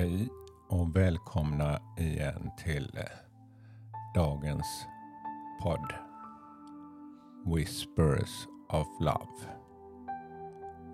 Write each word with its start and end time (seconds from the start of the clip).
Hej 0.00 0.28
och 0.68 0.96
välkomna 0.96 1.80
igen 1.98 2.50
till 2.58 2.90
eh, 2.96 3.04
dagens 4.14 4.86
podd 5.62 5.92
Whispers 7.44 8.46
of 8.68 8.86
Love. 9.00 9.56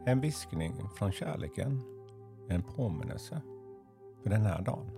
En 0.07 0.21
viskning 0.21 0.89
från 0.98 1.12
kärleken, 1.12 1.83
en 2.48 2.62
påminnelse 2.62 3.41
för 4.23 4.30
den 4.30 4.43
här 4.43 4.62
dagen. 4.62 4.91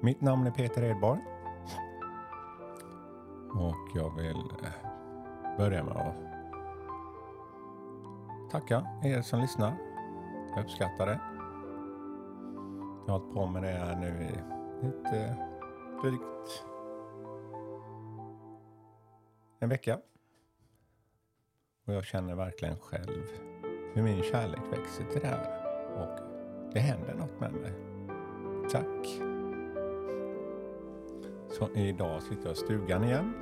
Mitt 0.00 0.20
namn 0.20 0.46
är 0.46 0.50
Peter 0.50 0.82
Edborg 0.82 1.20
och 3.54 3.88
jag 3.94 4.16
vill 4.16 4.36
eh, 4.36 4.70
börja 5.58 5.84
med 5.84 5.96
att 5.96 6.14
tacka 8.50 8.86
er 9.02 9.22
som 9.22 9.40
lyssnar. 9.40 9.89
Jag 10.54 10.64
uppskattar 10.64 11.06
det. 11.06 11.20
Jag 13.06 13.12
har 13.12 13.18
hållit 13.18 13.34
på 13.34 13.46
med 13.46 13.62
det 13.62 13.68
här 13.68 13.96
nu 13.96 14.06
i 14.06 14.32
lite 14.86 15.36
drygt 16.02 16.64
en 19.58 19.68
vecka. 19.68 19.98
Och 21.86 21.94
jag 21.94 22.04
känner 22.04 22.34
verkligen 22.34 22.78
själv 22.78 23.24
hur 23.94 24.02
min 24.02 24.22
kärlek 24.22 24.60
växer 24.72 25.04
till 25.04 25.20
det 25.20 25.26
här. 25.26 25.60
Och 26.02 26.20
det 26.72 26.80
händer 26.80 27.14
något 27.14 27.40
med 27.40 27.52
mig. 27.52 27.72
Tack! 28.70 29.06
Så 31.48 31.68
idag 31.74 32.22
sitter 32.22 32.44
jag 32.44 32.52
i 32.52 32.56
stugan 32.56 33.04
igen. 33.04 33.34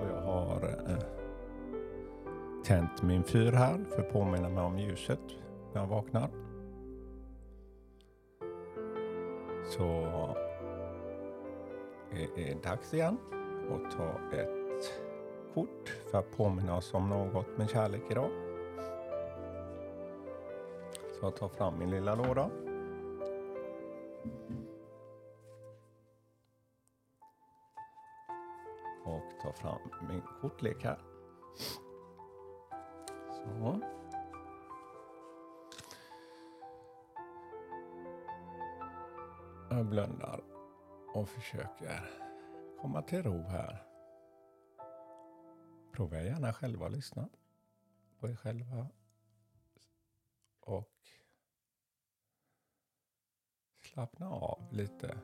Och 0.00 0.06
jag 0.08 0.20
har 0.20 0.84
eh, 0.88 1.04
tänt 2.64 3.02
min 3.02 3.24
fyr 3.24 3.52
här 3.52 3.84
för 3.84 4.02
att 4.02 4.12
påminna 4.12 4.48
mig 4.48 4.64
om 4.64 4.78
ljuset 4.78 5.20
när 5.72 5.80
jag 5.80 5.88
vaknar. 5.88 6.30
Så 9.64 9.84
är 12.10 12.28
det 12.36 12.62
dags 12.62 12.94
igen 12.94 13.16
att 13.70 13.90
ta 13.90 14.36
ett 14.36 15.00
kort 15.54 15.88
för 16.10 16.18
att 16.18 16.36
påminna 16.36 16.76
oss 16.76 16.94
om 16.94 17.08
något 17.08 17.58
med 17.58 17.70
kärlek 17.70 18.02
idag. 18.10 18.30
Så 21.12 21.26
jag 21.26 21.36
tar 21.36 21.48
fram 21.48 21.78
min 21.78 21.90
lilla 21.90 22.14
låda. 22.14 22.50
Och 29.04 29.40
tar 29.42 29.52
fram 29.52 30.08
min 30.08 30.22
kortlek 30.40 30.84
här. 30.84 30.98
Så. 33.30 33.80
Jag 39.80 39.88
blundar 39.88 40.40
och 41.14 41.28
försöker 41.28 42.10
komma 42.80 43.02
till 43.02 43.22
ro 43.22 43.42
här. 43.42 43.86
Prova 45.92 46.22
gärna 46.22 46.52
själva 46.52 46.86
att 46.86 46.92
lyssna 46.92 47.28
på 48.18 48.28
er 48.28 48.36
själva. 48.36 48.86
Och 50.60 50.94
slappna 53.82 54.30
av 54.30 54.68
lite. 54.72 55.18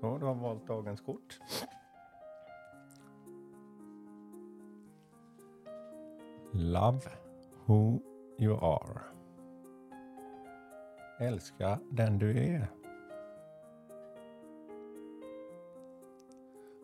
Så, 0.00 0.18
du 0.18 0.26
har 0.26 0.34
valt 0.34 0.66
dagens 0.66 1.00
kort. 1.00 1.40
Love 6.52 7.00
who 7.66 8.00
you 8.38 8.56
are. 8.56 9.15
Älska 11.18 11.78
den 11.90 12.18
du 12.18 12.38
är. 12.38 12.66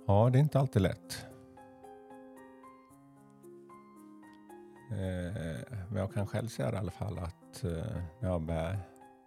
Ja, 0.06 0.30
det 0.32 0.38
är 0.38 0.40
inte 0.40 0.58
alltid 0.58 0.82
lätt. 0.82 1.26
Eh, 4.90 5.76
men 5.88 5.96
jag 5.96 6.12
kan 6.12 6.26
själv 6.26 6.48
säga 6.48 6.72
i 6.72 6.76
alla 6.76 6.90
fall 6.90 7.18
att 7.18 7.64
eh, 7.64 8.02
jag 8.20 8.42
bär, 8.42 8.78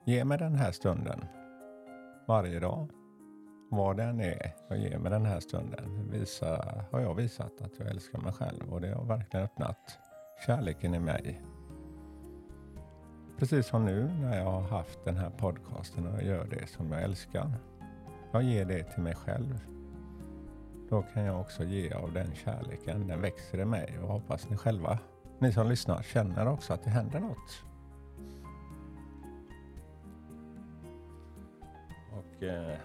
ge 0.06 0.26
mig 0.26 0.38
den 0.38 0.56
här 0.56 0.72
stunden 0.72 1.26
varje 2.28 2.60
dag. 2.60 2.90
Vad 3.70 3.98
den 3.98 4.20
är 4.20 4.54
jag 4.70 4.78
ger 4.78 4.98
mig 4.98 5.12
den 5.12 5.26
här 5.26 5.40
stunden 5.40 6.10
visa, 6.12 6.76
har 6.92 7.00
jag 7.00 7.16
visat 7.16 7.62
att 7.62 7.80
jag 7.80 7.88
älskar 7.88 8.20
mig 8.20 8.34
själv 8.34 8.74
och 8.74 8.82
det 8.82 8.94
har 8.94 9.06
verkligen 9.06 9.46
öppnat 9.46 10.00
kärleken 10.46 10.96
i 10.96 11.00
mig. 11.00 11.42
Precis 13.38 13.68
som 13.68 13.86
nu 13.86 14.12
när 14.22 14.38
jag 14.38 14.52
har 14.52 14.62
haft 14.62 15.06
den 15.06 15.18
här 15.18 15.30
podcasten 15.30 16.08
och 16.08 16.24
gör 16.24 16.46
det 16.46 16.68
som 16.68 16.92
jag 16.92 17.04
älskar. 17.04 17.52
Jag 18.32 18.44
ger 18.44 18.66
det 18.66 18.84
till 18.84 19.04
mig 19.04 19.16
själv. 19.16 19.60
Då 20.90 21.02
kan 21.02 21.24
jag 21.24 21.42
också 21.42 21.64
ge 21.64 21.94
av 21.94 22.14
den 22.14 22.36
kärleken. 22.36 23.08
Den 23.08 23.22
växer 23.22 23.60
i 23.60 23.66
mig 23.66 24.00
och 24.02 24.08
hoppas 24.08 24.50
ni 24.50 24.58
själva, 24.58 25.00
ni 25.40 25.54
som 25.54 25.68
lyssnar, 25.70 26.04
känner 26.04 26.48
också 26.48 26.74
att 26.74 26.84
det 26.84 26.90
händer 26.90 27.20
något. 27.20 27.64
Och 32.12 32.44
eh, 32.44 32.78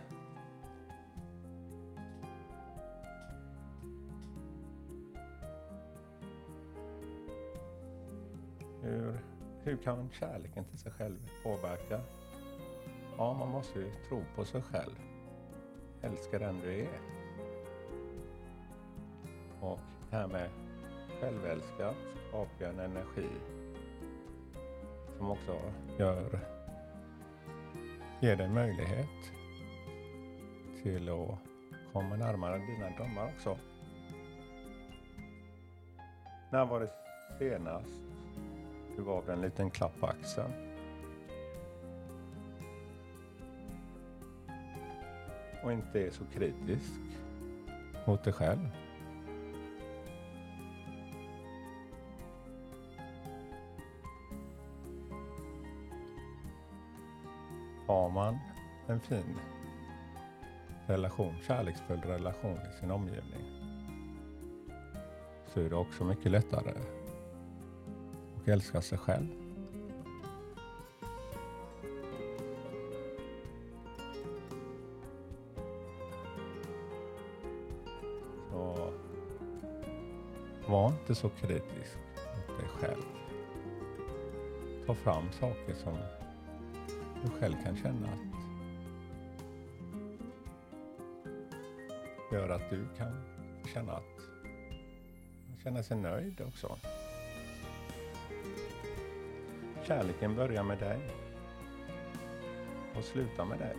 hur, 8.83 9.30
hur 9.65 9.77
kan 9.77 10.11
kärleken 10.11 10.65
till 10.65 10.79
sig 10.79 10.93
själv 10.93 11.31
påverka? 11.43 12.01
Ja, 13.17 13.35
man 13.35 13.49
måste 13.49 13.79
ju 13.79 13.91
tro 14.09 14.25
på 14.37 14.45
sig 14.45 14.63
själv. 14.63 14.95
Älska 16.03 16.39
den 16.39 16.61
du 16.61 16.81
är. 16.81 17.01
Och 19.61 19.79
det 20.11 20.17
här 20.17 20.27
med 20.27 20.51
självälska 21.21 21.95
skapar 22.29 22.65
en 22.65 22.79
energi 22.79 23.29
som 25.17 25.31
också 25.31 25.61
gör, 25.99 26.41
ger 28.21 28.37
dig 28.37 28.49
möjlighet 28.49 29.33
till 30.83 31.09
att 31.09 31.39
komma 31.93 32.17
närmare 32.17 32.59
dina 32.59 32.91
drömmar 32.97 33.33
också. 33.35 33.59
När 36.51 36.67
var 36.67 36.81
det 36.81 36.91
senast 37.39 38.10
du 39.01 39.07
gav 39.07 39.31
en 39.31 39.41
liten 39.41 39.71
klapp 39.71 40.01
på 40.01 40.07
axeln? 40.07 40.53
Och 45.63 45.73
inte 45.73 46.07
är 46.07 46.11
så 46.11 46.25
kritisk 46.25 47.01
mot 48.07 48.25
dig 48.25 48.33
själv. 48.33 48.69
har 57.87 58.11
man 58.11 58.39
en 58.87 59.01
fin 59.01 59.39
relation, 60.87 61.35
kärleksfull 61.47 62.01
relation 62.01 62.59
i 62.71 62.81
sin 62.81 62.91
omgivning 62.91 63.45
så 65.47 65.61
är 65.61 65.71
det 65.71 65.77
också 65.77 66.05
mycket 66.05 66.33
lättare 66.33 67.00
älska 68.51 68.83
sig 68.83 68.99
själv. 68.99 69.27
Så 78.51 78.93
var 80.67 80.89
inte 80.89 81.15
så 81.15 81.29
kritisk 81.29 81.99
mot 82.37 82.59
dig 82.59 82.69
själv. 82.69 83.03
Ta 84.87 84.95
fram 84.95 85.33
saker 85.33 85.75
som 85.75 85.99
du 87.25 87.31
själv 87.31 87.55
kan 87.65 87.77
känna 87.77 88.07
att 88.07 88.31
gör 92.33 92.49
att 92.49 92.71
du 92.71 92.87
kan 92.99 93.13
känna 93.75 93.93
att 93.93 94.21
känna 95.63 95.83
sig 95.83 95.97
nöjd 95.97 96.41
också. 96.41 96.79
Kärleken 99.85 100.35
börjar 100.35 100.63
med 100.63 100.79
dig 100.79 100.99
och 102.97 103.05
slutar 103.05 103.45
med 103.45 103.59
dig. 103.59 103.77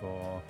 Så 0.00 0.40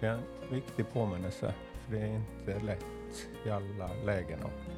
det 0.00 0.06
är 0.06 0.12
en 0.12 0.22
viktig 0.50 0.92
påminnelse 0.92 1.54
för 1.72 1.96
det 1.96 2.00
är 2.00 2.16
inte 2.16 2.60
lätt 2.66 2.84
i 3.44 3.50
alla 3.50 3.90
lägen 4.04 4.38
att 4.42 4.68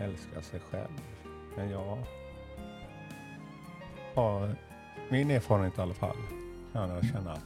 älska 0.00 0.42
sig 0.42 0.60
själv. 0.60 1.00
Men 1.56 1.70
jag 1.70 1.98
har 4.14 4.56
min 5.08 5.30
erfarenhet 5.30 5.78
i 5.78 5.80
alla 5.80 5.94
fall, 5.94 6.16
kan 6.72 6.90
jag 6.90 7.04
känna 7.04 7.36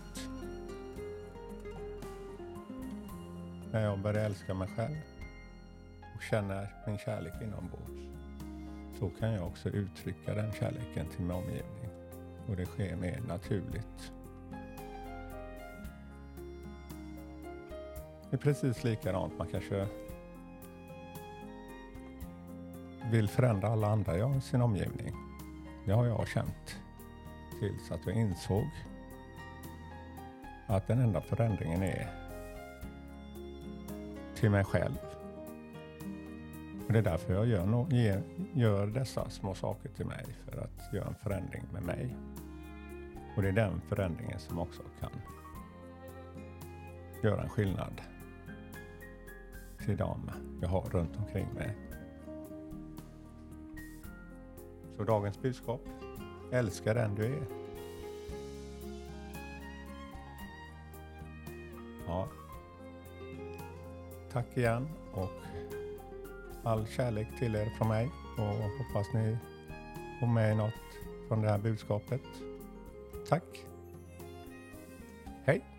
när 3.75 3.85
jag 3.85 3.99
börjar 3.99 4.25
älska 4.25 4.55
mig 4.55 4.69
själv 4.76 4.97
och 6.17 6.23
känner 6.23 6.69
min 6.87 6.99
kärlek 6.99 7.32
inombords 7.43 8.09
så 8.99 9.11
kan 9.21 9.32
jag 9.32 9.47
också 9.47 9.69
uttrycka 9.69 10.35
den 10.35 10.53
kärleken 10.53 11.06
till 11.09 11.21
min 11.21 11.31
omgivning 11.31 11.88
och 12.49 12.56
det 12.56 12.67
sker 12.67 12.97
mer 12.97 13.21
naturligt. 13.29 14.12
Det 18.31 18.37
är 18.37 18.38
precis 18.38 18.85
likadant. 18.85 19.38
Man 19.38 19.47
kanske 19.47 19.87
vill 23.11 23.29
förändra 23.29 23.69
alla 23.69 23.87
andra 23.87 24.37
i 24.37 24.41
sin 24.41 24.62
omgivning. 24.62 25.15
Det 25.87 25.93
har 25.93 26.06
jag 26.06 26.29
känt 26.29 26.77
tills 27.61 27.91
att 27.91 28.06
jag 28.06 28.17
insåg 28.17 28.70
att 30.67 30.87
den 30.87 31.00
enda 31.00 31.20
förändringen 31.20 31.82
är 31.82 32.24
till 34.44 34.50
mig 34.50 34.64
själv. 34.64 34.99
Och 36.87 36.93
det 36.93 36.99
är 36.99 37.02
därför 37.02 37.35
jag 37.35 37.46
gör, 37.46 37.67
no 37.67 37.88
gör 38.55 38.87
dessa 38.87 39.31
små 39.31 39.55
saker 39.55 39.88
till 39.88 40.06
mig, 40.06 40.25
för 40.44 40.58
att 40.58 40.94
göra 40.94 41.08
en 41.08 41.14
förändring 41.14 41.62
med 41.73 41.82
mig. 41.82 42.17
Och 43.37 43.43
det 43.43 43.49
är 43.49 43.52
den 43.52 43.81
förändringen 43.88 44.38
som 44.38 44.58
också 44.58 44.82
kan 45.00 45.11
göra 47.23 47.43
en 47.43 47.49
skillnad 47.49 48.00
till 49.85 49.96
dem 49.96 50.31
jag 50.62 50.69
har 50.69 50.82
runt 50.82 51.17
omkring 51.17 51.49
mig. 51.55 51.76
Så 54.96 55.05
dagens 55.05 55.43
budskap, 55.43 55.81
älska 56.52 56.94
den 56.94 57.14
du 57.14 57.25
är. 57.25 57.64
Tack 64.35 64.57
igen 64.57 64.89
och 65.13 65.31
all 66.65 66.87
kärlek 66.87 67.27
till 67.39 67.57
er 67.57 67.71
från 67.79 67.89
mig 67.89 68.11
och 68.39 68.55
hoppas 68.79 69.13
ni 69.15 69.37
får 70.21 70.27
med 70.27 70.51
er 70.51 70.55
något 70.55 70.73
från 71.29 71.43
det 71.43 71.49
här 71.49 71.59
budskapet. 71.59 72.23
Tack. 73.29 73.67
Hej! 75.45 75.74